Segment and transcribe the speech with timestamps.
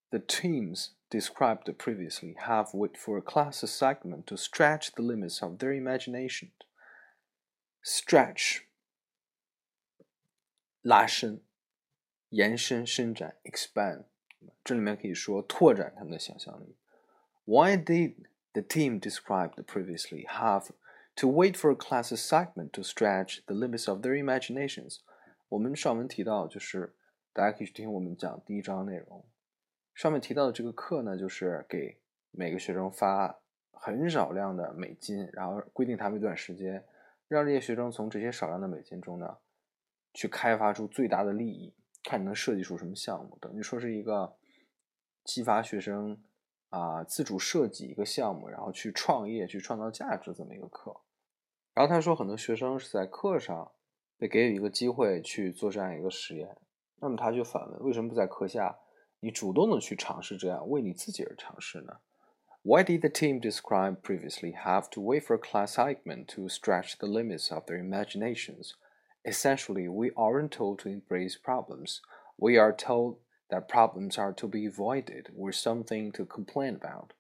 [0.10, 5.60] the teams described previously have wait for a class assignment to stretch the limits of
[5.60, 6.50] their imagination?
[7.84, 8.64] Stretch，
[10.82, 11.44] 拉伸。
[12.35, 14.07] 延伸、伸展 （expand），
[14.65, 16.75] 这里面可以说拓展他们的想象力。
[17.45, 18.15] Why did
[18.53, 20.71] the team described previously have
[21.15, 24.99] to wait for a class assignment to stretch the limits of their imaginations？
[25.49, 26.97] 我们上文提到，就是
[27.33, 29.25] 大家可以去听我们讲第一章内容。
[29.95, 32.01] 上面提到的这个课呢，就是给
[32.33, 33.39] 每个学生发
[33.71, 36.85] 很少量的美金，然后规定他们一段时间，
[37.29, 39.39] 让这些学生从这些少量的美金中呢，
[40.13, 41.73] 去开发出最大的利益。
[42.05, 44.37] 看你能设计出什么项目，等于说是一个
[45.25, 46.23] 激发学生
[46.69, 50.95] 啊自主设计一个项目，然后去创业、去创造价值这么一个课。
[51.73, 53.73] 然后他说，很多学生是在课上
[54.17, 56.57] 被给予一个机会去做这样一个实验，
[57.01, 58.79] 那么他就反问：为什么不在课下
[59.19, 61.99] 你主动的去尝试这样为你自己而尝试呢
[62.63, 67.53] ？Why did the team described previously have to wait for class assignment to stretch the limits
[67.53, 68.73] of their imaginations?
[69.25, 72.03] Essentially, we aren't told to embrace problems.
[72.37, 73.19] We are told
[73.51, 77.13] that problems are to be avoided or something to complain about.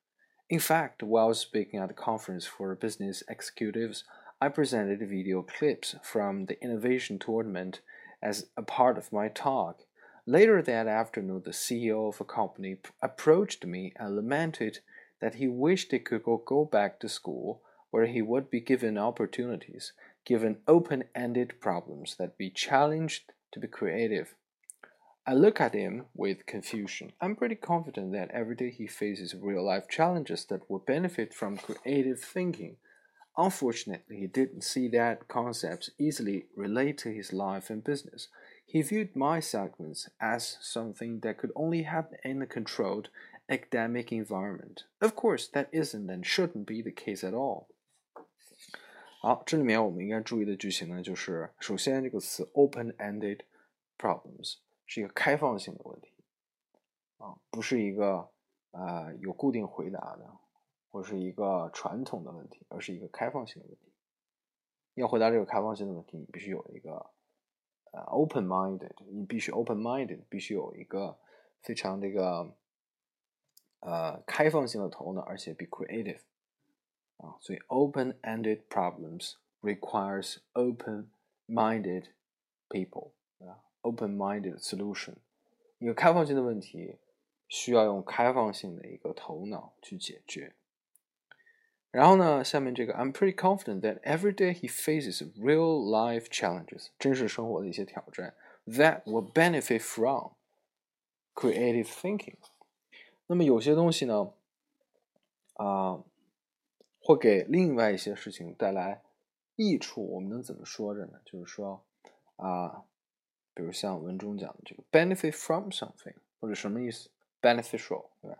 [0.50, 4.04] In fact, while speaking at a conference for business executives,
[4.40, 7.80] I presented video clips from the innovation tournament
[8.22, 9.80] as a part of my talk.
[10.26, 14.80] Later that afternoon, the CEO of a company approached me and lamented
[15.20, 19.92] that he wished he could go back to school where he would be given opportunities
[20.24, 24.34] given open ended problems that be challenged to be creative.
[25.26, 27.12] I look at him with confusion.
[27.20, 31.56] I'm pretty confident that every day he faces real life challenges that will benefit from
[31.56, 32.76] creative thinking.
[33.36, 38.28] Unfortunately, he didn't see that concepts easily relate to his life and business.
[38.66, 43.08] He viewed my segments as something that could only happen in a controlled
[43.48, 44.84] academic environment.
[45.00, 47.68] Of course, that isn't and shouldn't be the case at all.
[49.24, 53.40] 好，这里面我们应该注意的句型呢，就是首先这个词 open-ended
[53.96, 56.12] problems 是一个开放性的问题
[57.16, 58.28] 啊，不是一个
[58.72, 60.30] 呃有固定回答的，
[60.90, 63.94] 或是一个传统的问题，而是一个开放性的问题。
[64.92, 67.10] 要回答这个开放性的问题，你必须有一个
[67.92, 71.18] 呃 open-minded，你必须 open-minded，必须有一个
[71.62, 72.54] 非常这个
[73.80, 76.20] 呃开放性的头脑，而且 be creative。
[77.23, 82.11] 啊，所以 open-ended problems requires open-minded
[82.69, 83.61] people，对吧？
[83.81, 85.15] open-minded solution，
[85.79, 86.97] 一个开放性的问题
[87.47, 90.55] 需要用开放性的一个头脑去解决。
[91.91, 100.33] 然后呢，下面这个 I'm pretty confident that every day he faces real life challenges，真实生活的一些挑战，that will benefit from
[101.33, 102.37] creative thinking。
[103.27, 104.31] 那么有些东西呢，
[105.55, 106.03] 啊。
[107.06, 109.02] 或给另外一些事情带来
[109.56, 111.20] 益处，我们能怎么说着呢？
[111.22, 111.84] 就是说，
[112.36, 112.84] 啊，
[113.52, 117.10] 比如像文中讲的这个 benefit from something，或者什么意思
[117.42, 118.38] ？beneficial，对吧？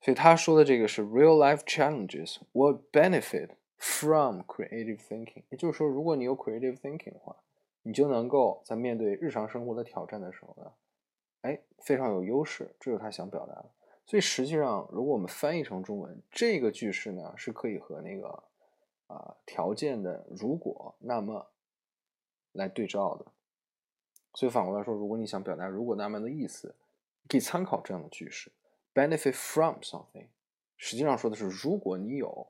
[0.00, 5.44] 所以他说的这个是 real life challenges will benefit from creative thinking。
[5.50, 7.36] 也就是说，如果你有 creative thinking 的话，
[7.82, 10.72] 你就能够在面对日常生活的挑战的时候呢，
[11.42, 12.74] 哎，非常有优势。
[12.80, 13.70] 这是他想表达的。
[14.08, 18.42] 所以实际上，如果我们翻译成中文，这个句式呢是可以和那个
[19.06, 21.50] 啊条件的如果那么
[22.52, 23.26] 来对照的。
[24.32, 26.74] 所以反过来说，如果你想表达如果那么的意思，
[27.28, 28.50] 可以参考这样的句式
[28.94, 30.28] ：benefit from something。
[30.78, 32.48] 实际上说的是，如果你有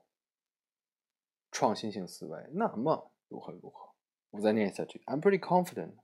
[1.51, 3.89] 创新性思维，那么如何如何。
[4.29, 5.95] 我再念一下句：I'm pretty confident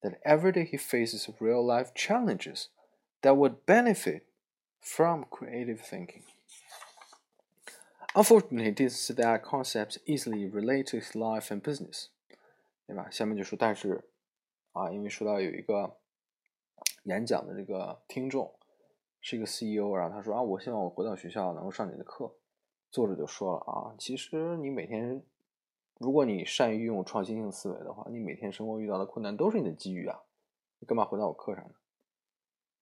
[0.00, 2.66] that every day he faces real life challenges
[3.22, 4.22] that would benefit
[4.82, 6.22] from creative thinking.
[8.14, 12.08] Unfortunately, this that concepts easily relate to life and business，
[12.86, 13.08] 对吧？
[13.10, 14.04] 下面就说，但是
[14.72, 15.96] 啊，因为说到有一个
[17.04, 18.54] 演讲的这个听众
[19.20, 22.34] 是一个 CEO，然后他说啊，我希望我回到学校能够上你的课。
[22.90, 25.22] 作者就说了啊，其实你每天，
[25.96, 30.20] 如果你善于运用创新性思维的话，你每天生活遇到的困难都是你的机遇啊，
[30.80, 31.74] 你干嘛回到我课上呢？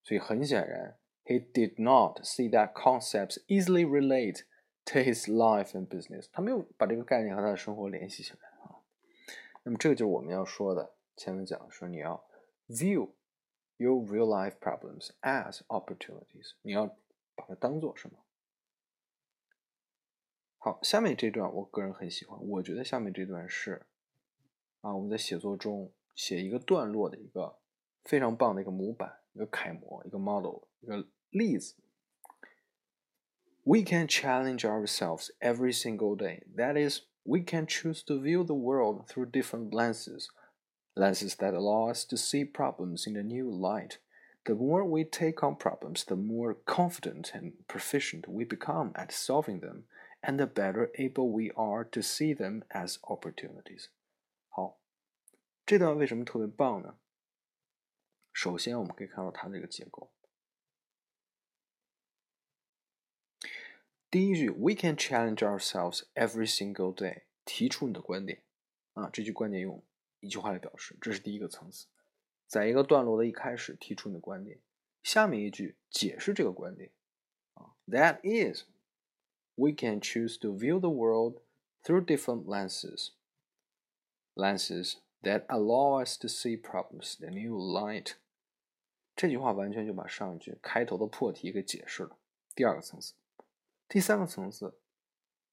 [0.02, 4.44] 所以很显然，he did not see that concepts easily relate
[4.86, 6.28] to his life and business。
[6.32, 8.80] 他没有把这个概念和他的生活联系起来啊。
[9.62, 12.24] 那么这个就是我们要说的，前面讲说你要
[12.68, 13.10] view
[13.76, 16.86] your real life problems as opportunities，你要
[17.34, 18.16] 把它当做什么？
[20.58, 23.86] 好，下面这段我个人很喜欢，我觉得下面这段是
[24.82, 27.58] 啊，我们在写作中写一个段落的一个
[28.04, 31.75] 非常棒的一个模板、一个楷模、一个 model、一个例子。
[33.63, 36.43] We can challenge ourselves every single day.
[36.55, 40.27] That is, we can choose to view the world through different lenses,
[40.93, 43.97] lenses that allow us to see problems in a new light.
[44.45, 49.61] The more we take on problems, the more confident and proficient we become at solving
[49.61, 49.85] them
[50.21, 53.87] and the better able we are to see them as opportunities。
[54.49, 54.79] 好，
[55.65, 56.99] 这段为什么特别棒呢？
[58.42, 60.10] 首先，我们可以看到它这个结构。
[64.10, 67.24] 第一句，We can challenge ourselves every single day。
[67.44, 68.42] 提出你的观点
[68.94, 69.84] 啊，这句观点用
[70.20, 71.88] 一句话来表示，这是第一个层次。
[72.46, 74.58] 在一个段落的一开始提出你的观点，
[75.02, 76.90] 下面一句解释这个观点
[77.52, 78.62] 啊，That is。
[79.54, 81.42] we can choose to view the world
[81.82, 83.10] through different lenses.
[84.34, 88.14] Lenses that allow us to see problems in a new light.
[89.20, 92.16] 这句话完全就把上一句开头的破题给解释了。
[92.54, 93.12] 第二个层次，
[93.86, 94.78] 第三个层次，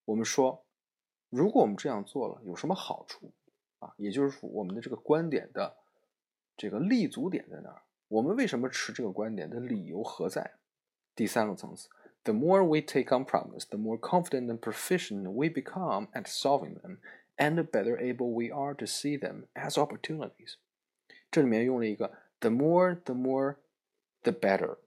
[0.05, 0.63] 我们说，
[1.29, 3.33] 如果我们这样做了，有什么好处
[3.79, 3.93] 啊？
[3.97, 5.75] 也就是说，我们的这个观点的
[6.55, 7.81] 这个立足点在哪儿？
[8.07, 10.53] 我们为什么持这个观点的理由何在？
[11.13, 11.89] 第三个层次
[12.23, 16.99] ，the more we take on problems, the more confident and proficient we become at solving them,
[17.35, 20.53] and the better able we are to see them as opportunities.
[21.29, 23.55] 这里面用了一个 the more, the more,
[24.21, 24.77] the better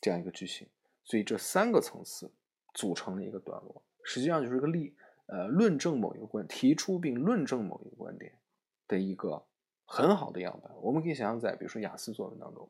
[0.00, 0.68] 这样一个句型，
[1.04, 2.30] 所以这三个层次
[2.72, 4.94] 组成了一个段落，实际上就是一个例
[5.26, 8.38] 呃论证某一个观，提出并论证某一个观点
[8.86, 9.46] 的一个
[9.84, 10.72] 很好的样板。
[10.80, 12.68] 我们可以想象在比如说雅思作文当中，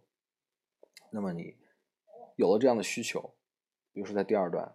[1.10, 1.56] 那么你
[2.36, 3.34] 有了这样的需求。
[3.92, 4.74] 比如说，在第二段，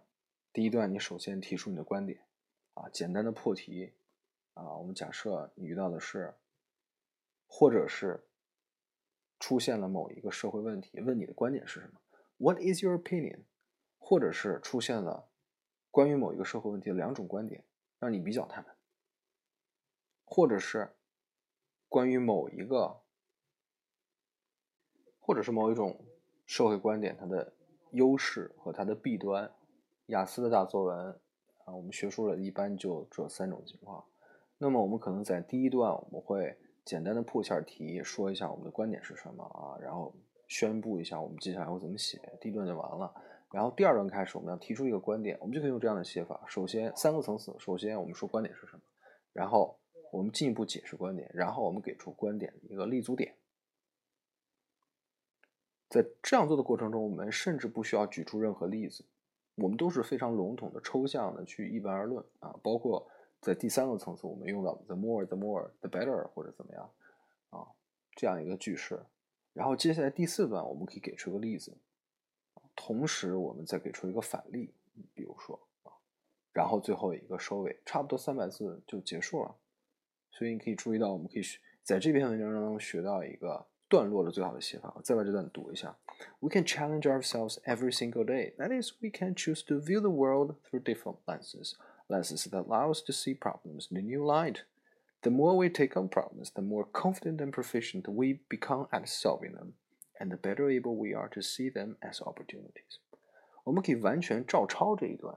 [0.50, 2.20] 第一段你首先提出你的观点，
[2.72, 3.92] 啊，简单的破题，
[4.54, 6.32] 啊，我们假设你遇到的是，
[7.46, 8.24] 或者是
[9.40, 12.00] 出现了某一个社会问题，问你的观点是什么
[12.36, 13.40] ？What is your opinion？
[13.98, 15.28] 或者是出现了
[15.90, 17.64] 关于某一个社会问题的两种观点，
[17.98, 18.70] 让你比较它们，
[20.24, 20.94] 或者是
[21.88, 23.00] 关于某一个，
[25.18, 26.04] 或者是某一种
[26.46, 27.54] 社会观点它的。
[27.92, 29.52] 优势和它的弊端，
[30.06, 31.20] 雅思的大作文
[31.64, 34.04] 啊，我们学术了一般就这三种情况。
[34.58, 40.14] 那么我们可能在第一段我们会简单的破一下题，说一下我们的观点是什么啊，然后
[40.48, 43.12] 宣布一下我们接下来会怎么写，第一段就完了。
[43.52, 46.42] 然后第二段开始我们要提出一个观点，我们就可以用这样的写法。
[46.46, 48.82] 首先三个层次，首先我们说观点是什么，
[49.32, 49.78] 然后
[50.12, 53.34] 我们进一步解释观点，然后我们给出观点的一个立足点。
[55.88, 59.04] 在这样做的过程中，我们甚至不需要举出任何例子，
[59.56, 62.54] 我们都是非常笼统的、抽象的去一般而论啊。
[62.62, 63.08] 包括
[63.40, 66.90] 在第三个层次，我们用到 the more, the more, the better 或者怎么样
[67.50, 67.66] 啊
[68.16, 69.00] 这样一个句式。
[69.52, 71.76] 然后接下来第四段，我们可以给出一个例子，
[72.76, 74.74] 同时我们再给出一个反例，
[75.14, 75.92] 比如说啊，
[76.52, 79.56] 然后最后一个收尾，差不多三百字就结束了。
[80.30, 83.66] 所以你可以注意到，我们可以学在这篇文章当中学到一个。
[83.90, 85.98] 段落的最好的写法，再把这段读一下。
[86.38, 88.54] We can challenge ourselves every single day.
[88.54, 91.72] That is, we can choose to view the world through different lenses,
[92.10, 94.64] lenses that allow us to see problems in a new light.
[95.22, 99.52] The more we take on problems, the more confident and proficient we become at solving
[99.52, 99.74] them,
[100.18, 102.98] and the better able we are to see them as opportunities.
[103.64, 105.36] 我们可以完全照抄这一段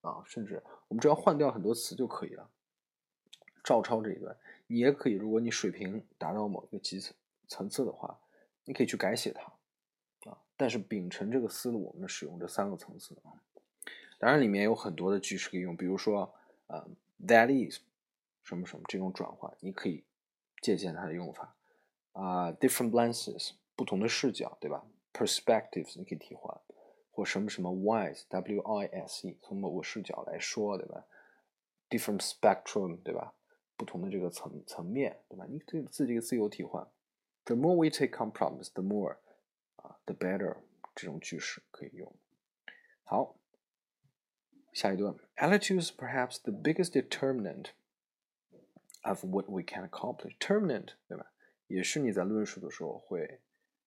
[0.00, 2.48] 啊，甚至我们只要换掉很多词就可以了。
[3.64, 4.36] 照抄这一段，
[4.68, 7.14] 你也可以，如果你水平达到某一个级次
[7.48, 8.18] 层次的话，
[8.64, 10.38] 你可以去改写它啊。
[10.56, 13.34] 但是秉承这个思路，我们使用这三个层次啊。
[14.18, 16.34] 当然里面有很多的句式可以用，比如说
[16.66, 16.88] 呃
[17.26, 17.80] ，that is
[18.42, 20.04] 什么什么这种转换，你可以
[20.62, 21.56] 借鉴它的用法
[22.12, 22.52] 啊。
[22.52, 26.60] different lenses 不同的视角，对吧？perspectives 你可以替换，
[27.10, 31.04] 或什么什么 wise，w i s e 从某个视角来说，对吧
[31.90, 33.34] ？different spectrum 对吧？
[33.76, 35.44] 不同的这个层层面，对吧？
[35.48, 36.86] 你对自己自由替换。
[37.44, 39.16] The more we take on problems, the more
[39.76, 40.56] 啊，the better
[40.94, 42.10] 这种句式可以用。
[43.02, 43.36] 好，
[44.73, 47.71] 下一段，attitude is perhaps the biggest determinant
[49.01, 50.35] of what we can accomplish.
[50.39, 51.31] Determinant 对吧？
[51.67, 53.41] 也是你在论述的时候会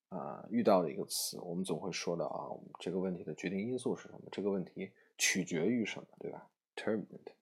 [0.09, 1.39] 啊、呃、遇到的一个词。
[1.41, 4.21] 我们总会说的啊，这个问题的决定因素是什么？
[4.31, 6.07] 这个问题取决于什么？
[6.19, 6.49] 对吧？
[6.77, 7.33] Determinant。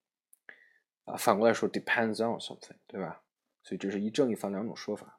[1.04, 3.22] 啊，反过来说，depends on something，对吧？
[3.62, 5.18] 所以这是一正一反两种说法。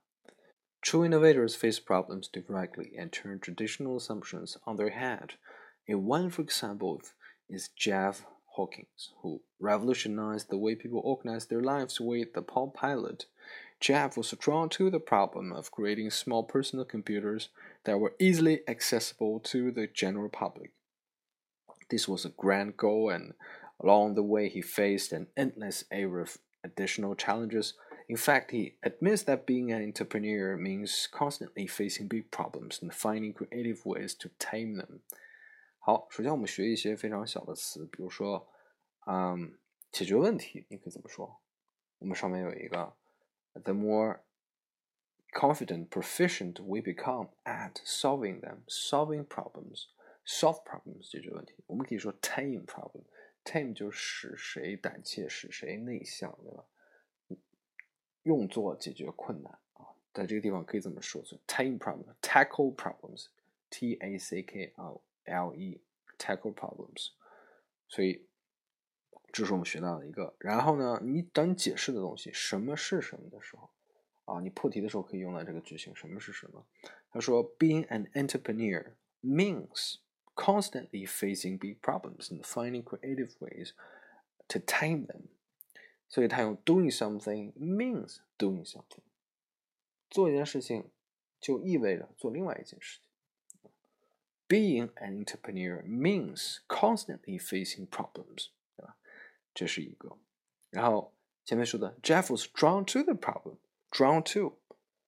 [0.81, 5.35] True innovators face problems directly and turn traditional assumptions on their head.
[5.87, 6.99] A one, for example,
[7.48, 13.26] is Jeff Hawkins, who revolutionized the way people organize their lives with the Palm Pilot.
[13.80, 17.50] Jeff was drawn to the problem of creating small personal computers
[17.84, 20.72] that were easily accessible to the general public.
[21.90, 23.34] This was a grand goal, and
[23.80, 27.74] Along the way, he faced an endless array of additional challenges.
[28.08, 33.32] In fact, he admits that being an entrepreneur means constantly facing big problems and finding
[33.32, 35.00] creative ways to tame them.
[35.86, 38.48] 好，首先我们学一些非常小的词，比如说，
[39.06, 39.56] 嗯，
[39.92, 41.40] 解决问题，你可以怎么说？
[41.98, 42.92] 我们上面有一个
[43.52, 44.18] ，the more
[45.32, 49.84] confident, proficient we become at solving them, solving problems,
[50.26, 53.04] solve problems 解决问题，我们可以说 tame problem。
[53.44, 56.64] tame 就使谁胆怯，使谁内向，对吧？
[58.24, 67.09] 用作解决困难啊，在这个地方可以这么说：tame problem，tackle problems，t a c k o l e，tackle problems。
[67.87, 68.27] 所以
[69.31, 70.35] 这是我们学到的一个。
[70.39, 73.69] 然后呢，你当你解释的东西什么是什么的时候
[74.25, 76.65] 啊，你破题的时候可以用到这个句型：什么是什么？
[77.11, 83.73] 他说：Being an entrepreneur means。constantly facing big problems and finding creative ways
[84.47, 85.23] to tame them.
[86.07, 89.03] 所以他用 doing something means doing something，
[90.09, 90.89] 做一件事情
[91.41, 93.04] 就意味着做另外一件事情。
[94.47, 98.97] Being an entrepreneur means constantly facing problems，对吧？
[99.53, 100.17] 这是一个。
[100.69, 101.13] 然后
[101.45, 104.57] 前面说的 Jeff was drawn to the problem，drawn to，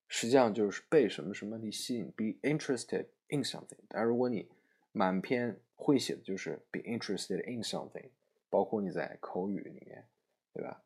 [0.07, 3.79] 实际上就是被什么什么问题吸引，be interested in something。
[3.89, 4.49] 但如果你
[4.93, 8.11] 满篇会写的就是 be interested in something，
[8.49, 10.07] 包括你在口语里面，
[10.53, 10.81] 对吧？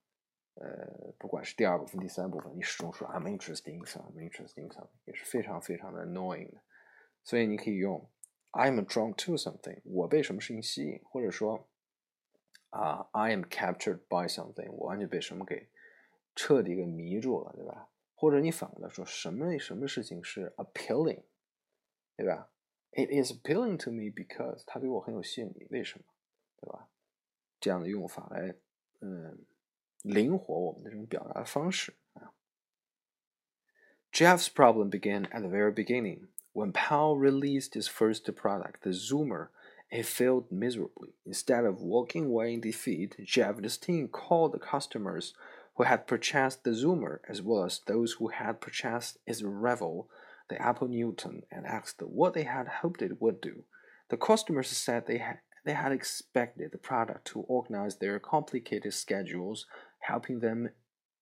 [0.55, 6.57] 呃，不管是第二部分、第三部分，你始终说 I'm interested in something, I'm interested in something，也是非常非常的 annoying 的。
[7.23, 8.09] 所以你可以用
[8.51, 11.67] I'm drawn to something，我被什么事情吸引，或者说
[12.69, 15.69] 啊、uh, I am captured by something，我完全被什么给
[16.35, 17.89] 彻底给迷住了，对吧？
[18.15, 21.23] 或者你反过来说，什么什么事情是 appealing，
[22.15, 22.49] 对吧？
[22.91, 26.05] It is appealing to me because 它对我很有吸引力，为什么？
[26.59, 26.89] 对吧？
[27.59, 28.55] 这样的用法来，
[29.01, 29.45] 嗯，
[30.01, 32.33] 灵活我们的这种表达方式啊。
[34.11, 36.29] Jeff's problem began at the very beginning.
[36.52, 39.48] When Palm released his first product, the Zoomer,
[39.90, 41.14] it failed miserably.
[41.24, 45.34] Instead of walking away in defeat, Jeff and his team called the customers
[45.76, 50.08] who had purchased the Zoomer, as well as those who had purchased its rival,
[50.48, 53.64] the Apple Newton and asked what they had hoped it would do.
[54.10, 59.66] The customers said they had they had expected the product to organize their complicated schedules,
[60.00, 60.70] helping them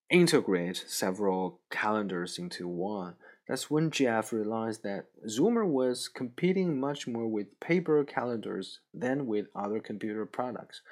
[0.08, 3.16] integrate several calendars into one.
[3.50, 9.48] That's when Jeff realized that Zoomer was competing much more with paper calendars than with
[9.56, 10.82] other computer products.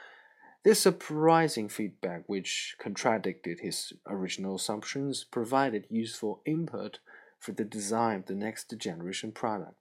[0.65, 6.99] This surprising feedback, which contradicted his original assumptions, provided useful input
[7.39, 9.77] for the design of the next generation product,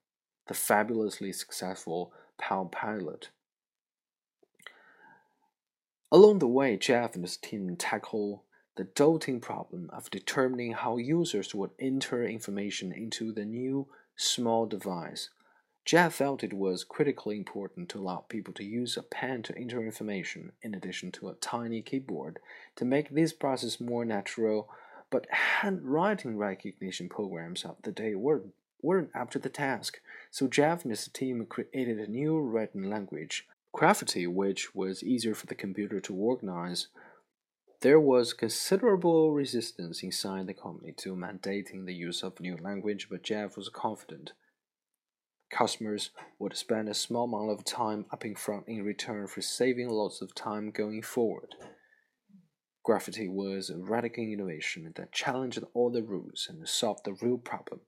[0.47, 3.31] the fabulously successful Palm Pilot.
[6.11, 8.43] Along the way, Jeff and his team tackle
[8.77, 15.29] the daunting problem of determining how users would enter information into the new small device.
[15.83, 19.81] Jeff felt it was critically important to allow people to use a pen to enter
[19.81, 22.39] information in addition to a tiny keyboard
[22.75, 24.69] to make this process more natural.
[25.09, 30.83] But handwriting recognition programs of the day weren't, weren't up to the task, so Jeff
[30.83, 35.99] and his team created a new written language, Graffiti, which was easier for the computer
[36.01, 36.87] to organize
[37.81, 43.23] there was considerable resistance inside the company to mandating the use of new language, but
[43.23, 44.33] Jeff was confident
[45.49, 49.89] customers would spend a small amount of time up in front in return for saving
[49.89, 51.55] lots of time going forward.
[52.83, 57.81] Graffiti was a radical innovation that challenged all the rules and solved the real problem.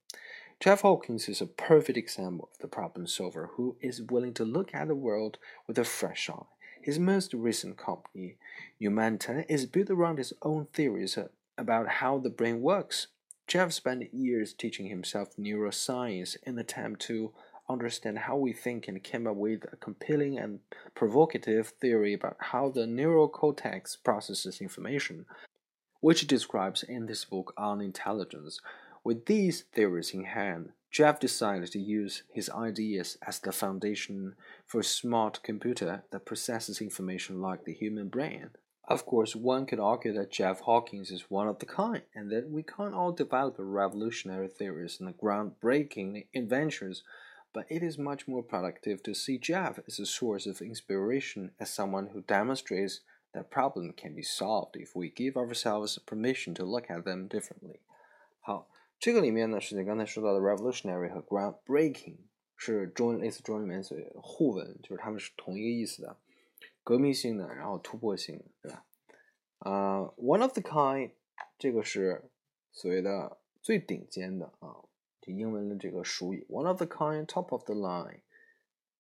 [0.59, 4.73] Jeff Hawkins is a perfect example of the problem solver who is willing to look
[4.73, 6.43] at the world with a fresh eye.
[6.81, 8.37] His most recent company,
[8.81, 11.17] Numenta, is built around his own theories
[11.57, 13.07] about how the brain works.
[13.47, 17.33] Jeff spent years teaching himself neuroscience in an attempt to
[17.67, 20.59] understand how we think and came up with a compelling and
[20.95, 25.25] provocative theory about how the neocortex processes information,
[25.99, 28.59] which he describes in this book on intelligence.
[29.03, 34.79] With these theories in hand, Jeff decided to use his ideas as the foundation for
[34.79, 38.49] a smart computer that processes information like the human brain.
[38.87, 42.49] Of course, one could argue that Jeff Hawkins is one of the kind, and that
[42.49, 47.03] we can't all develop revolutionary theories and groundbreaking inventions,
[47.53, 51.69] but it is much more productive to see Jeff as a source of inspiration, as
[51.69, 53.01] someone who demonstrates
[53.35, 57.79] that problem can be solved if we give ourselves permission to look at them differently.
[58.41, 58.65] 好。
[58.99, 62.17] 这个里面呢，是你刚才说到的 revolutionary 和 groundbreaking
[62.57, 66.17] 是中类似中文里面所互文，就是它们是同一个意思的，
[66.83, 68.85] 革命性的，然后突破性的，对吧？
[69.59, 71.11] 啊、，one of the kind
[71.57, 72.29] 这个是
[72.73, 74.83] 所谓的最顶尖的啊，
[75.21, 78.19] 就英文的这个俗语，one of the kind，top of the line，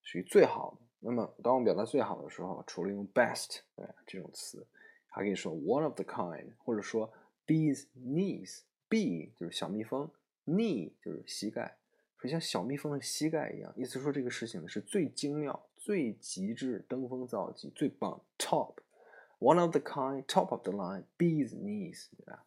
[0.01, 0.85] 属于最好的。
[1.01, 4.65] 那么当我们表达最好的时候，除了用 best 对这种词，
[5.09, 7.11] 还可以说 one of the kind，或者说
[7.45, 8.61] bees knees。
[8.89, 10.09] B 就是小蜜蜂
[10.45, 11.77] ，knee 就是膝盖，
[12.17, 22.43] 说像小蜜蜂的膝盖一样，意思说这个事情呢是最精妙、最极致、登峰造极、最棒，top，one of the kind，top of the line，bees knees，对吧？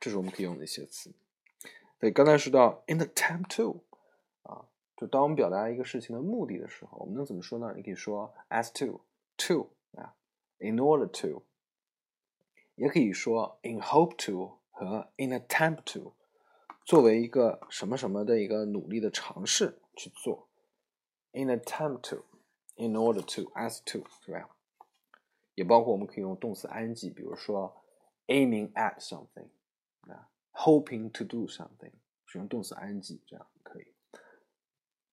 [0.00, 1.14] 这是我们可以用的一些词。
[2.00, 3.84] 对，刚才说到 in the time to，
[4.42, 4.66] 啊，
[4.96, 7.72] 就当我们表达一个事情的目的的时候，我们能怎么说呢？
[7.76, 10.16] 你可以说 as to，to 啊
[10.58, 11.44] ，in order to，
[12.74, 14.58] 也可以说 in hope to。
[14.75, 16.13] 和 in attempt to
[16.85, 20.49] 作为一个什么什么的一个努力的尝试去做，
[21.31, 24.49] in attempt to，in order to，as to 是吧？
[25.55, 27.83] 也包括我们可以用动词 ing，比如说
[28.27, 29.49] aiming at something
[30.07, 31.91] 啊，hoping to do something，
[32.25, 33.87] 使用动词 ing 这样可以。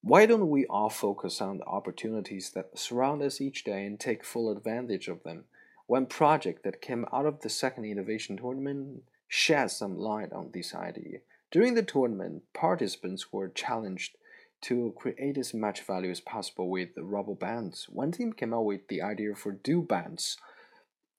[0.01, 4.23] Why don't we all focus on the opportunities that surround us each day and take
[4.23, 5.45] full advantage of them?
[5.87, 9.03] One project that came out of the second innovation tournament
[9.36, 11.17] shed some light on this idea.
[11.50, 14.15] During the tournament, participants were challenged
[14.62, 17.88] to create as much value as possible with rubber bands.
[17.89, 20.38] One team came up with the idea for do bands,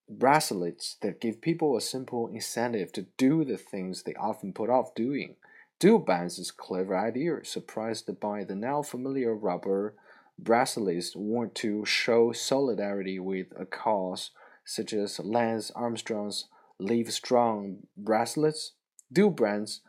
[0.09, 4.95] bracelets that give people a simple incentive to do the things they often put off
[4.95, 5.35] doing.
[5.81, 9.95] Do bands is a clever idea, surprised by the now familiar rubber
[10.39, 14.31] bracelets worn to show solidarity with a cause
[14.65, 16.45] such as Lance Armstrong's
[16.85, 18.73] Livestrong bracelets,
[19.13, 19.81] do bands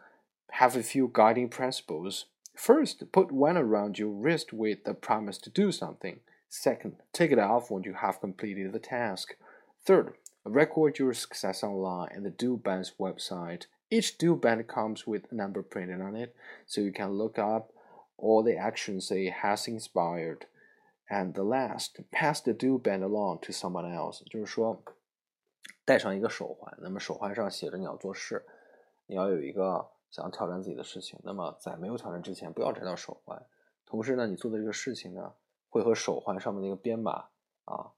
[0.51, 2.25] have a few guiding principles.
[2.55, 6.21] First, put one around your wrist with the promise to do something.
[6.49, 9.36] Second, take it off when you have completed the task.
[9.86, 10.13] Third,
[10.45, 13.65] record your success online at the Do Band's website.
[13.91, 16.34] Each Do Band comes with a number printed on it,
[16.65, 17.73] so you can look up
[18.17, 20.45] all the actions it has inspired.
[21.10, 24.23] And the last, pass the Do Band along to someone else.
[24.29, 24.81] 就是说，
[25.86, 28.43] 戴上一个手环，那么手环上写着你要做事，
[29.06, 31.19] 你要有一个想要挑战自己的事情。
[31.24, 33.39] 那么在没有挑战之前，不要摘掉手环。
[33.86, 35.32] 同时呢，你做的这个事情呢，
[35.69, 37.28] 会和手环上面那个编码
[37.65, 37.91] 啊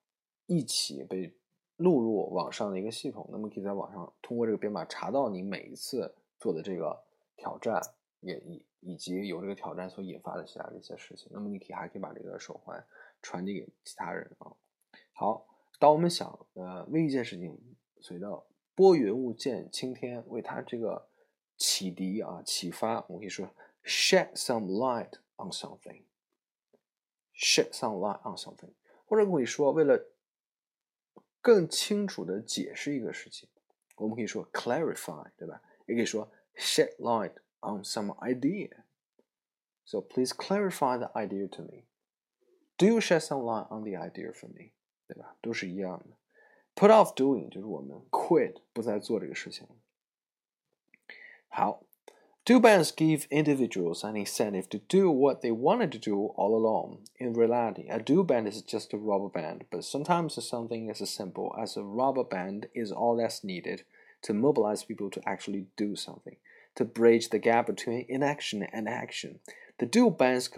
[0.47, 1.33] 一起被
[1.77, 3.25] 录入网上的一个系统。
[3.31, 7.01] 那么可以在网上通过这个编码查到你每一次做的这个
[7.37, 7.81] 挑战，
[8.19, 11.29] 也以以及有这个挑战所引发的其他的一些事情。
[11.31, 12.85] 那么你可以还可以把这个手环
[13.21, 14.51] 传递给其他人啊。
[15.13, 15.47] 好，
[15.79, 17.57] 当我们想呃为一件事情。
[18.01, 21.07] 随着拨云雾见青天，为他这个
[21.57, 23.49] 启迪啊启发，我们可以说
[23.83, 28.71] shed some light on something，shed some light on something，
[29.05, 30.09] 或者可以说为了
[31.41, 33.49] 更清楚的解释一个事情，
[33.95, 35.61] 我们可以说 clarify，对吧？
[35.85, 38.83] 也可以说 shed light on some idea。
[39.85, 41.85] So please clarify the idea to me.
[42.77, 44.73] Do you shed some light on the idea for me？
[45.07, 45.37] 对吧？
[45.41, 46.17] 都是一样的。
[46.76, 49.66] Put off doing 就是我们 quit 不再做这个事情。
[51.48, 51.84] 好
[52.44, 57.04] Dual bands give individuals an incentive to do what they wanted to do all along.
[57.20, 61.54] In reality, a dual band is just a rubber band, but sometimes something as simple
[61.56, 63.84] as a rubber band is all that's needed
[64.22, 66.36] to mobilize people to actually do something,
[66.74, 69.38] to bridge the gap between inaction and action.
[69.78, 70.50] The dual bands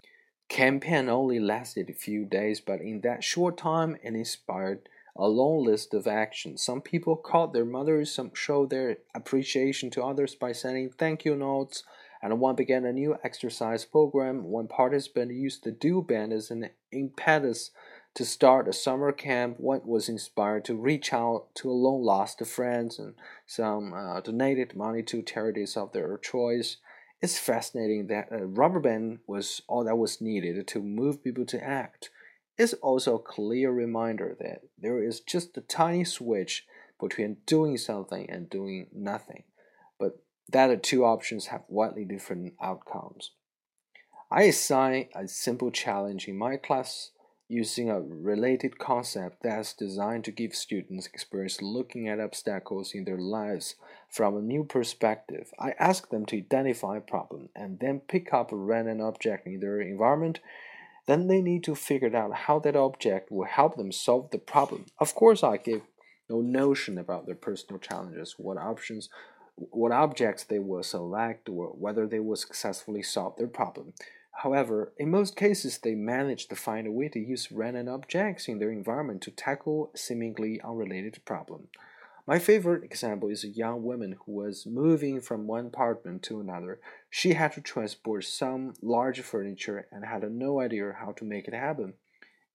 [0.48, 5.65] campaign only lasted a few days, but in that short time it inspired a long
[5.65, 6.63] list of actions.
[6.63, 11.35] Some people called their mothers, some showed their appreciation to others by sending thank you
[11.35, 11.83] notes,
[12.21, 14.43] and one began a new exercise program.
[14.45, 17.71] One participant used the do band as an impetus
[18.15, 19.59] to start a summer camp.
[19.59, 24.75] One was inspired to reach out to a long lost friends, and some uh, donated
[24.75, 26.77] money to charities of their choice.
[27.21, 31.63] It's fascinating that a rubber band was all that was needed to move people to
[31.63, 32.09] act
[32.59, 36.65] is also a clear reminder that there is just a tiny switch
[36.99, 39.43] between doing something and doing nothing,
[39.97, 43.31] but that the two options have widely different outcomes.
[44.29, 47.11] I assign a simple challenge in my class
[47.47, 53.17] using a related concept that's designed to give students experience looking at obstacles in their
[53.17, 53.75] lives
[54.07, 55.51] from a new perspective.
[55.57, 59.61] I ask them to identify a problem and then pick up a random object in
[59.61, 60.41] their environment
[61.09, 64.85] then they need to figure out how that object will help them solve the problem.
[64.99, 65.81] Of course, I give
[66.29, 69.09] no notion about their personal challenges, what options,
[69.55, 73.93] what objects they will select, or whether they will successfully solve their problem.
[74.43, 78.59] However, in most cases, they manage to find a way to use random objects in
[78.59, 81.67] their environment to tackle seemingly unrelated problem.
[82.25, 86.79] My favorite example is a young woman who was moving from one apartment to another.
[87.09, 91.53] She had to transport some large furniture and had no idea how to make it
[91.53, 91.93] happen.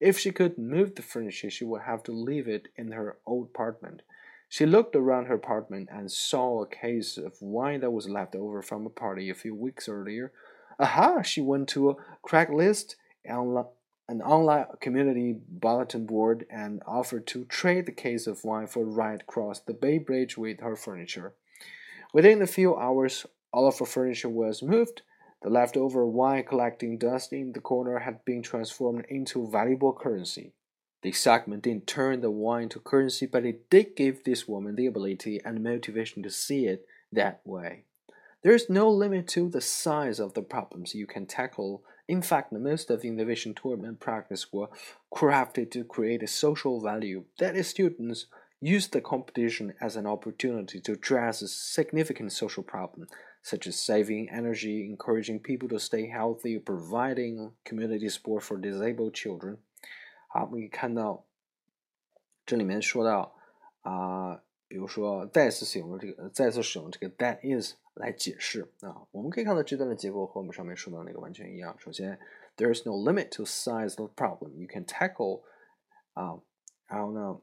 [0.00, 3.48] If she could move the furniture, she would have to leave it in her old
[3.48, 4.02] apartment.
[4.48, 8.62] She looked around her apartment and saw a case of wine that was left over
[8.62, 10.32] from a party a few weeks earlier.
[10.78, 11.22] Aha!
[11.22, 12.94] She went to a Craigslist
[14.08, 18.86] an online community bulletin board and offered to trade the case of wine for a
[18.86, 21.32] ride across the Bay Bridge with her furniture.
[22.12, 25.02] Within a few hours, all of her furniture was moved.
[25.42, 30.52] The leftover wine collecting dust in the corner had been transformed into valuable currency.
[31.02, 34.86] The excitement didn't turn the wine to currency, but it did give this woman the
[34.86, 37.84] ability and motivation to see it that way.
[38.42, 42.52] There is no limit to the size of the problems you can tackle in fact,
[42.52, 44.68] most of the innovation tournament practice were
[45.12, 47.24] crafted to create a social value.
[47.38, 48.26] That is, students
[48.60, 53.08] use the competition as an opportunity to address a significant social problem,
[53.43, 59.57] such as saving energy, encouraging people to stay healthy, providing community support for disabled children.
[60.27, 61.25] 好，我们可以看到
[62.45, 63.35] 这里面说到
[63.81, 69.07] 啊、呃，比如说再次使用了这个，再次使用这个 that is 来解释啊。
[69.11, 71.75] 我们可以看到这段的结构和我们上面说到那个完全一样。
[71.79, 72.19] 首先，
[72.57, 75.41] there is no limit to size of problem you can tackle
[76.13, 76.39] 啊，
[76.87, 77.39] 然后呢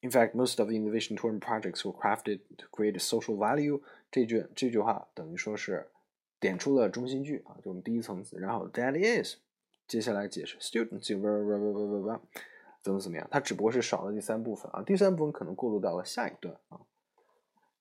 [0.00, 3.80] ，in fact most of the innovation tour projects were crafted to create a social value。
[4.10, 5.88] 这句这句话等于说是
[6.38, 8.38] 点出了中心句啊，就我们第一层次。
[8.38, 9.36] 然后 that is
[9.88, 11.08] 接下来解释 students
[12.82, 16.80] 怎么怎么样，它只不过是少了第三部分啊，第三部分可能过渡到了下一段啊。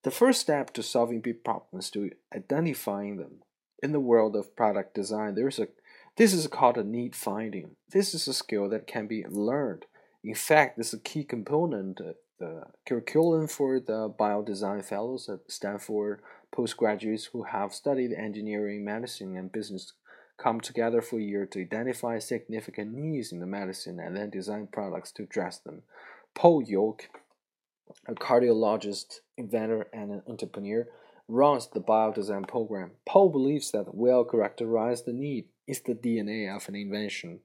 [0.02, 3.42] The first step to solving big problems to identifying them.
[3.82, 5.68] In the world of product design, there's a
[6.16, 7.76] this is called a need finding.
[7.92, 9.86] This is a skill that can be learned.
[10.23, 15.51] In fact, this is a key component of the curriculum for the biodesign fellows at
[15.51, 19.93] Stanford postgraduates who have studied engineering, medicine, and business
[20.37, 24.67] come together for a year to identify significant needs in the medicine and then design
[24.71, 25.83] products to address them.
[26.35, 27.03] Paul Yock,
[28.07, 30.89] a cardiologist, inventor, and an entrepreneur,
[31.29, 32.93] runs the biodesign program.
[33.07, 37.41] Paul believes that well characterized the need is the DNA of an invention.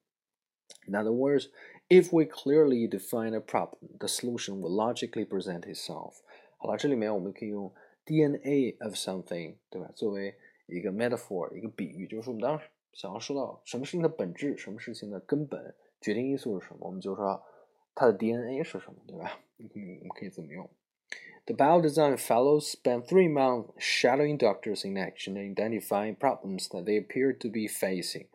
[0.87, 1.49] In other words,
[1.88, 6.22] if we clearly define a problem, the solution will logically present itself.
[6.58, 7.72] 好了，这里面我们可以用
[8.04, 9.90] DNA of something，对吧？
[9.94, 10.34] 作为
[10.66, 17.42] 一个 metaphor，一个比喻，就是我们当时想要说到什么事情的本质，什么事情的根本，决定因素是什么，我们就说
[17.94, 19.40] 它的 DNA 是什么，对吧？
[19.58, 19.68] 嗯，
[20.00, 20.68] 我们可以这么用。
[21.46, 27.38] The biodesign fellows spent three months shadowing doctors in action and identifying problems that they appeared
[27.40, 28.26] to be facing.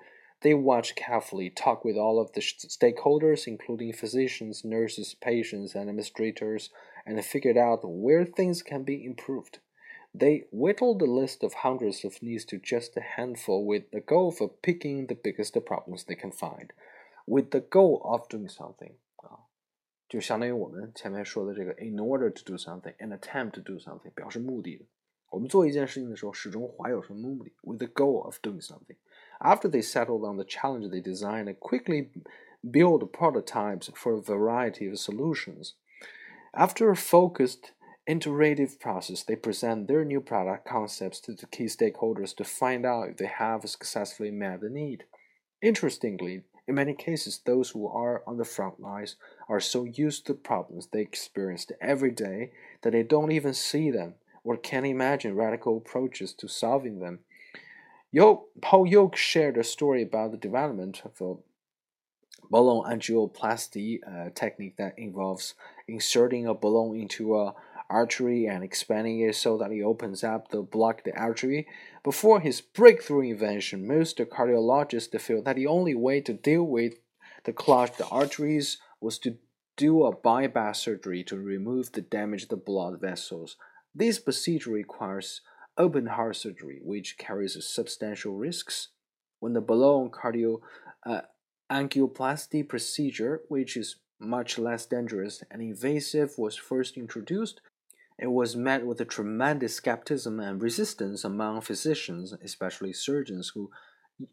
[0.41, 6.69] They watched carefully, talked with all of the stakeholders, including physicians, nurses, patients, and administrators,
[7.05, 9.59] and figured out where things can be improved.
[10.13, 14.33] They whittled the list of hundreds of needs to just a handful with the goal
[14.39, 16.71] of picking the biggest problems they can find,
[17.25, 18.93] with the goal of doing something.
[19.17, 19.47] 啊，
[20.07, 24.85] 就相当于我们前面说的这个 in order to do something, an attempt to do something 表示目的的
[25.31, 27.51] 我们做一件事情的时候，始终怀有什么目的？
[27.63, 28.95] With the goal of doing something.
[29.42, 32.10] After they settled on the challenge, they designed and quickly
[32.68, 35.74] build prototypes for a variety of solutions.
[36.54, 37.72] After a focused
[38.06, 43.08] iterative process, they present their new product concepts to the key stakeholders to find out
[43.08, 45.04] if they have successfully met the need.
[45.62, 49.16] Interestingly, in many cases, those who are on the front lines
[49.48, 54.14] are so used to problems they experience every day that they don't even see them
[54.44, 57.20] or can't imagine radical approaches to solving them.
[58.12, 61.40] Yo, Paul Yock shared a story about the development of a
[62.50, 65.54] balloon angioplasty uh, technique that involves
[65.86, 67.54] inserting a balloon into a
[67.88, 71.68] artery and expanding it so that it opens up the blocked artery.
[72.02, 76.94] Before his breakthrough invention, most cardiologists felt that the only way to deal with
[77.44, 79.36] the clogged arteries was to
[79.76, 83.56] do a bypass surgery to remove the damaged blood vessels.
[83.94, 85.42] This procedure requires
[85.80, 88.88] open heart surgery, which carries substantial risks.
[89.40, 90.60] When the balloon cardio
[91.06, 91.22] uh,
[91.72, 97.62] angioplasty procedure, which is much less dangerous and invasive, was first introduced,
[98.18, 103.70] it was met with a tremendous skepticism and resistance among physicians, especially surgeons who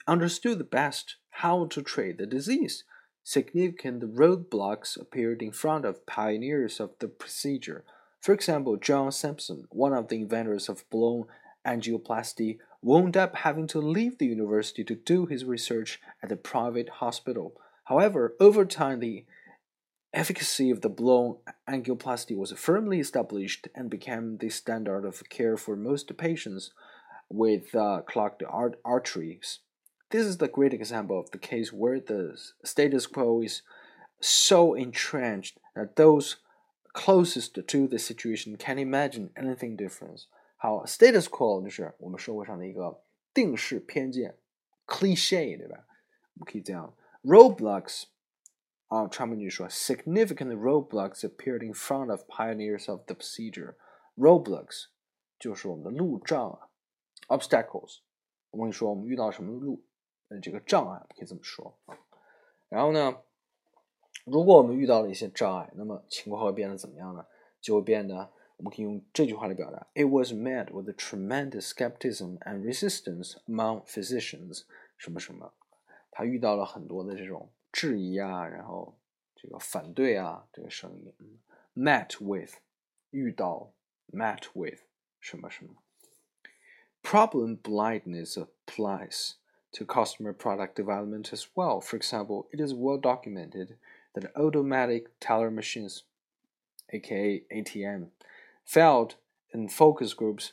[0.05, 2.83] understood the best how to treat the disease.
[3.23, 7.85] Significant roadblocks appeared in front of pioneers of the procedure.
[8.21, 11.25] For example, John Simpson, one of the inventors of balloon
[11.65, 16.89] angioplasty, wound up having to leave the university to do his research at a private
[16.89, 17.53] hospital.
[17.85, 19.25] However, over time, the
[20.13, 21.37] efficacy of the balloon
[21.69, 26.71] angioplasty was firmly established and became the standard of care for most patients
[27.29, 29.59] with uh, clogged art arteries.
[30.09, 33.61] This is the great example of the case where the status quo is
[34.21, 36.37] so entrenched that those
[36.96, 40.24] closest to the situation can imagine anything different。
[40.56, 43.02] 好，status quo 就是我们社会上的一个
[43.34, 44.36] 定式偏见，
[44.86, 45.86] cliche，对吧？
[46.34, 48.04] 我们可以这样，roadblocks
[48.88, 54.86] 啊，川普女说，significant roadblocks appeared in front of pioneers of the procedure。roadblocks
[55.38, 56.68] 就是我们的路障啊，
[57.28, 58.00] obstacles。
[58.50, 59.82] 我跟你说，我们遇到什么路，
[60.28, 61.78] 呃，这个障碍可以这么说。
[62.68, 63.16] 然后呢？
[64.26, 67.26] 如果我们遇到了一些障碍，那么情况会变得怎么样呢？
[67.60, 74.62] 就会变得，我们可以用这句话来表达：It was met with a tremendous skepticism and resistance among physicians。
[74.96, 75.52] 什么什么，
[76.10, 78.96] 他遇到了很多的这种质疑啊，然后
[79.34, 81.40] 这个反对啊，这个声音。
[81.74, 82.54] Met with，
[83.10, 83.72] 遇到，
[84.12, 84.80] met with
[85.18, 85.74] 什么什么。
[87.02, 89.32] Problem blindness applies
[89.72, 91.80] to customer product development as well.
[91.80, 93.76] For example, it is well documented
[94.16, 96.04] that automatic teller machines,
[96.92, 98.08] aka ATM,
[98.64, 99.16] failed
[99.52, 100.52] in focus groups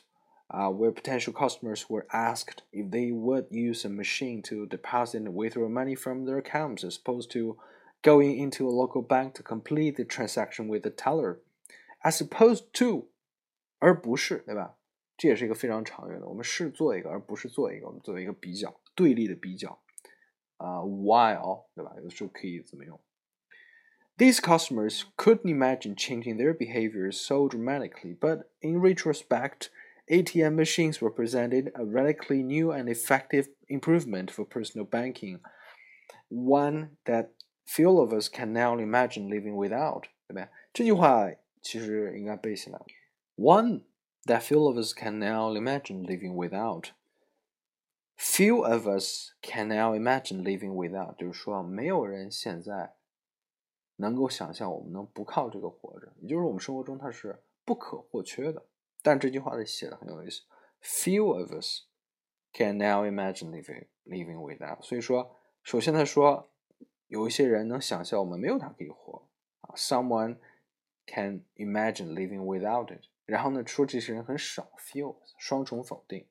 [0.50, 5.34] uh, where potential customers were asked if they would use a machine to deposit and
[5.34, 7.56] withdraw money from their accounts as opposed to
[8.02, 11.38] going into a local bank to complete the transaction with the teller,
[12.02, 13.08] as opposed to，
[13.78, 14.76] 而不是，对吧？
[15.18, 19.78] 这也是一个非常常见的，我们是做一个，而不是做一个，我们做一个比较，对立的比较。
[20.56, 21.92] 啊、uh,，while，对吧？
[21.96, 22.98] 有的时候可以怎么用
[24.18, 29.70] ？these customers couldn't imagine changing their behaviors so dramatically, but in retrospect,
[30.10, 35.40] ATM machines represented a radically new and effective improvement for personal banking,
[36.28, 37.32] one that
[37.64, 40.08] few of us can now imagine living without.
[43.36, 43.82] One
[44.26, 46.92] that few of us can now imagine living without.
[48.16, 52.94] Few of us can now imagine living without，就是说，没有人现在
[53.97, 58.63] 能够想象我们能不靠这个活着，也就是我们生活中它是不可或缺的。
[59.01, 60.41] 但这句话的写的很有意思
[60.81, 61.83] ，Few of us
[62.53, 64.81] can now imagine living living without。
[64.81, 66.49] 所以说，首先他说
[67.07, 69.27] 有一些人能想象我们没有它可以活
[69.61, 70.37] 啊，Someone
[71.05, 73.05] can imagine living without it。
[73.25, 76.25] 然后呢，说这些人很少，few 双重否定。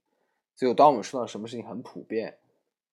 [0.57, 2.39] 只有当我们说到什么事情很普遍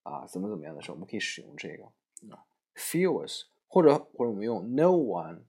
[0.04, 1.86] 啊，怎么怎么样的时候，我们可以使用这个
[2.34, 3.46] 啊，few us。
[3.71, 5.43] 或者或者我们用 no one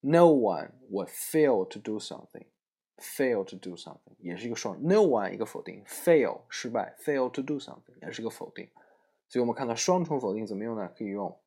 [0.00, 2.46] no one would fail to do something
[2.98, 8.68] fail to do something 也是一个双 no one 一个否定 fail 失败 fail to do something 也是一个否定，
[9.28, 10.92] 所以我们看到双重否定怎么用呢？
[10.96, 11.38] 可以用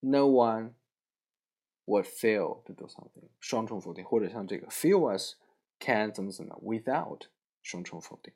[0.00, 0.72] no one
[1.86, 5.34] would fail to do something 双重否定，或者像这个 few us
[5.78, 7.26] can 怎么怎么样 without
[7.62, 8.32] 双重否定。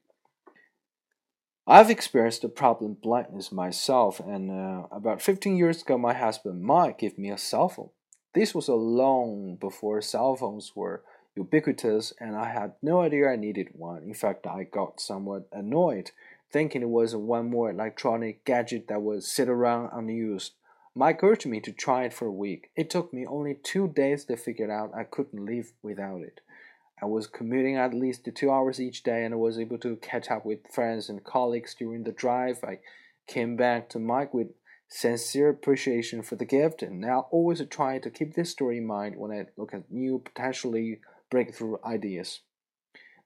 [1.66, 6.98] I've experienced a problem blindness myself, and uh, about 15 years ago, my husband Mike
[6.98, 7.90] gave me a cell phone.
[8.34, 11.04] This was long before cell phones were
[11.38, 14.04] ubiquitous, and I had no idea I needed one.
[14.04, 16.12] In fact, I got somewhat annoyed,
[16.52, 20.56] thinking it was one more electronic gadget that would sit around unused.
[20.94, 22.72] Mike urged me to try it for a week.
[22.76, 26.42] It took me only two days to figure out I couldn't live without it.
[27.04, 30.32] I was commuting at least two hours each day and I was able to catch
[30.32, 32.64] up with friends and colleagues during the drive.
[32.64, 32.80] I
[33.28, 34.52] came back to Mike with
[34.88, 39.18] sincere appreciation for the gift and now always try to keep this story in mind
[39.18, 42.40] when I look at new potentially breakthrough ideas.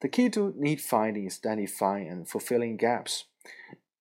[0.02, 3.26] The key to need finding is identifying and fulfilling gaps.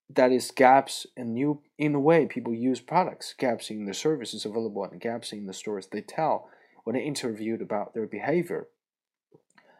[0.08, 4.46] That is, gaps in new in the way people use products, gaps in the services
[4.46, 6.48] available, and gaps in the stories they tell
[6.84, 8.68] when interviewed about their behavior.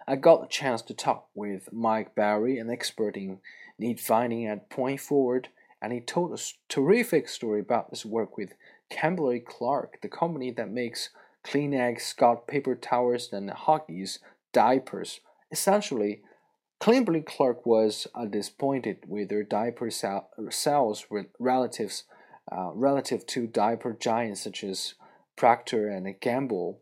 [0.09, 3.39] I got a chance to talk with Mike Barry, an expert in
[3.79, 5.49] need finding at Point Forward,
[5.83, 8.55] and he told a terrific story about his work with
[8.89, 11.11] Kimberly Clark, the company that makes
[11.45, 14.21] Kleenex, Scott paper towels, and Huggies
[14.53, 15.21] diapers.
[15.51, 16.23] Essentially,
[16.79, 21.07] Kimberly Clark was uh, disappointed with their diaper sales
[21.39, 22.05] relatives
[22.53, 24.95] uh, relative to diaper giants such as
[25.35, 26.81] Procter and Gamble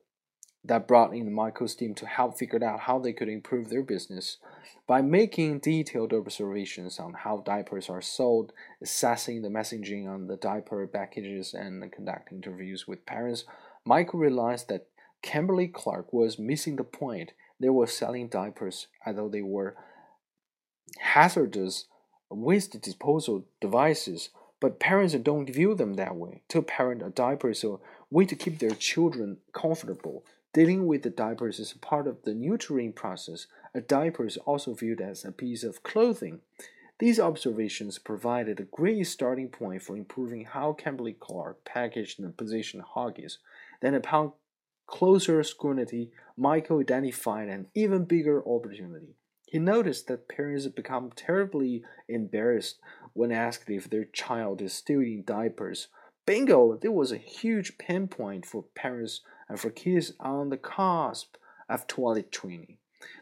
[0.64, 4.38] that brought in Michael's team to help figure out how they could improve their business
[4.86, 10.86] by making detailed observations on how diapers are sold, assessing the messaging on the diaper
[10.86, 13.44] packages, and conducting interviews with parents.
[13.84, 14.88] Michael realized that
[15.22, 17.32] Kimberly Clark was missing the point.
[17.60, 19.76] They were selling diapers as though they were
[20.98, 21.86] hazardous
[22.30, 26.42] waste disposal devices, but parents don't view them that way.
[26.48, 27.76] To a parent a diaper is a
[28.10, 30.24] way to keep their children comfortable.
[30.54, 33.48] Dealing with the diapers is part of the nurturing process.
[33.74, 36.42] A diaper is also viewed as a piece of clothing.
[37.00, 42.84] These observations provided a great starting point for improving how Kimberly Clark packaged and positioned
[42.94, 43.38] Huggies.
[43.82, 44.32] Then, upon
[44.86, 49.16] closer scrutiny, Michael identified an even bigger opportunity.
[49.46, 52.78] He noticed that parents become terribly embarrassed
[53.12, 55.88] when asked if their child is still in diapers.
[56.26, 56.78] Bingo!
[56.80, 61.36] There was a huge pinpoint for parents and for kids on the cusp
[61.68, 62.78] of toilet training.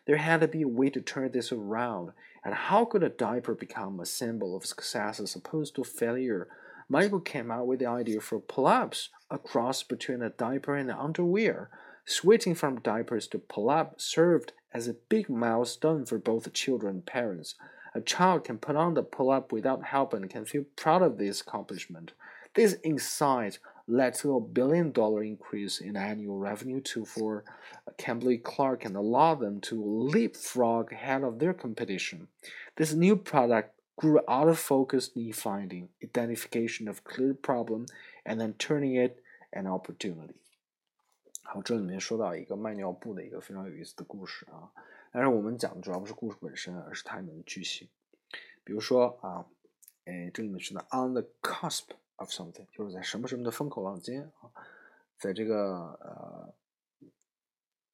[0.06, 2.12] There had to be a way to turn this around,
[2.44, 6.46] and how could a diaper become a symbol of success as opposed to failure?
[6.88, 11.70] Michael came out with the idea for pull-ups, a cross between a diaper and underwear.
[12.04, 17.56] Switching from diapers to pull-up served as a big milestone for both children and parents.
[17.94, 21.40] A child can put on the pull-up without help and can feel proud of this
[21.40, 22.12] accomplishment.
[22.53, 27.43] This insight led to a billion dollar increase in annual revenue to for
[27.97, 32.27] Kimberly Clark and allowed them to leapfrog ahead of their competition.
[32.75, 37.85] This new product grew out of focused need finding, identification of clear problem,
[38.25, 40.35] and then turning it an opportunity.
[41.43, 44.69] 好，这里面说到一个卖尿布的一个非常有意思的故事啊，
[45.13, 47.87] 但是我们讲的主要不是故事本身，而是它里面的句型。
[48.65, 49.45] 比如说啊，
[50.05, 51.85] 哎，这里面说的 on the cusp
[52.22, 54.48] of something，就是在什么什么的风口浪尖啊，
[55.18, 56.54] 在这个呃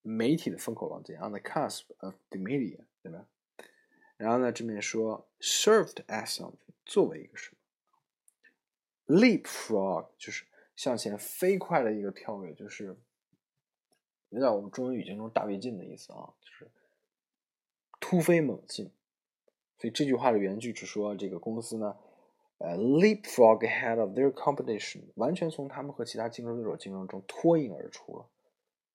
[0.02, 3.26] 媒体的风口浪尖，on the cusp of the media，对吧？
[4.16, 7.54] 然后呢，这边说 served as something，作为一个什
[9.06, 10.44] 么？leapfrog 就是
[10.76, 12.96] 向前飞快的一个跳跃，就是
[14.28, 16.70] 有点我们中文语境中大跃进的意思啊，就是
[17.98, 18.92] 突飞猛进。
[19.78, 21.96] 所以这句话的原句是说，这个公司呢。
[22.58, 28.26] 呃，leapfrog ahead of their competition，完全从他们和其他竞争对手竞争中脱颖而出了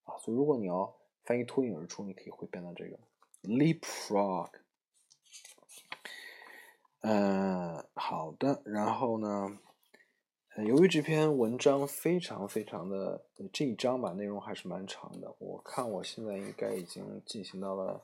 [0.04, 0.18] 啊！
[0.20, 3.00] 所以如果你要翻译脱颖而出，你可以会变到这个
[3.44, 4.50] leapfrog。
[7.00, 8.62] 嗯，好的。
[8.66, 9.58] 然后呢，
[10.58, 15.34] 由于这篇文章非常非常的这一章吧，内容还是蛮长的。
[15.40, 18.04] 我看我现在应该已经进行到了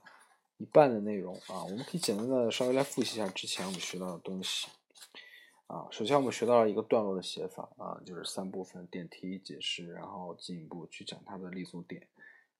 [0.56, 1.66] 一半的内容啊。
[1.66, 4.70] 我们可以简单的稍微来复习一下之前我们学到的东西。
[5.70, 12.08] 啊，首先我们学到了一个段落的写法啊，就是三部分：点题、解释，然后进一步去讲它的立足点。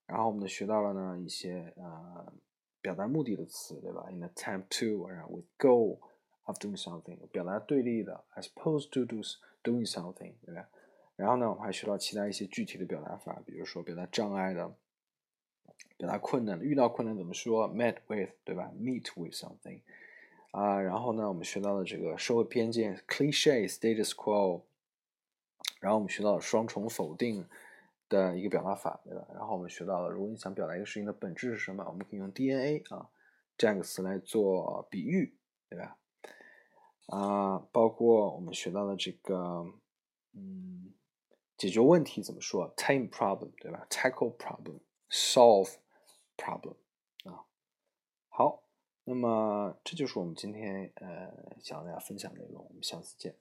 [0.06, 2.32] 然后我们学到了呢一些呃
[2.80, 5.98] 表达目的的词，对吧？In attempt to，然后 with goal
[6.44, 9.16] of doing something，表达对立的，as opposed to do
[9.64, 10.68] doing something，对吧？
[11.16, 14.72] 然后呢，我们还学到其他一些具体的表达法，比如说表达障碍的，
[15.96, 19.80] 表达困难的，遇到困难怎么说？Met with，对吧？Meet with something。
[20.50, 24.62] 啊，然后呢，我们学到了这个社会偏见 （cliché status quo），
[25.80, 27.46] 然后我们学到了双重否定
[28.08, 29.26] 的一个表达法，对吧？
[29.32, 33.08] 然后我们学到了，如果你想表达一个事情的本质是什么，我们可以用 DNA 啊
[33.56, 35.36] 这样一个词来做比喻，
[35.68, 35.96] 对吧？
[37.06, 39.66] 啊，包括我们学到了这个，
[40.32, 40.92] 嗯，
[41.56, 45.74] 解决问题怎么说？Tame problem，对吧？Tackle problem，solve
[46.36, 46.74] problem
[47.24, 47.44] 啊。
[48.28, 48.62] 好，
[49.10, 51.28] 那么这就是我们今天呃
[51.60, 53.34] 想要大家分享的内容，我们下次见。